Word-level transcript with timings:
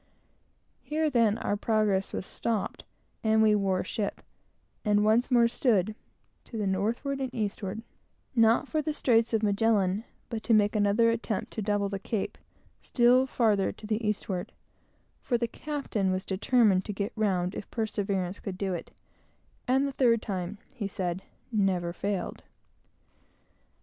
Here 0.81 1.11
then 1.11 1.37
our 1.37 1.55
progress 1.55 2.11
was 2.11 2.25
stopped, 2.25 2.85
and 3.23 3.39
we 3.43 3.53
wore 3.53 3.83
ship, 3.83 4.23
and 4.83 5.05
once 5.05 5.29
more 5.29 5.47
stood 5.47 5.93
to 6.45 6.57
the 6.57 6.65
northward 6.65 7.19
and 7.21 7.31
eastward; 7.35 7.83
not 8.35 8.67
for 8.67 8.81
the 8.81 8.93
straits 8.95 9.31
of 9.31 9.43
Magellan, 9.43 10.03
but 10.27 10.41
to 10.41 10.55
make 10.55 10.75
another 10.75 11.11
attempt 11.11 11.51
to 11.53 11.61
double 11.61 11.87
the 11.87 11.99
Cape, 11.99 12.39
still 12.81 13.27
farther 13.27 13.71
to 13.73 13.85
the 13.85 14.03
eastward; 14.03 14.53
for 15.21 15.37
the 15.37 15.47
captain 15.47 16.09
was 16.11 16.25
determined 16.25 16.83
to 16.85 16.93
get 16.93 17.13
round 17.15 17.53
if 17.53 17.69
perseverance 17.69 18.39
could 18.39 18.57
do 18.57 18.73
it; 18.73 18.89
and 19.67 19.85
the 19.87 19.91
third 19.91 20.19
time, 20.23 20.57
he 20.73 20.87
said, 20.87 21.21
never 21.51 21.93
failed. 21.93 22.41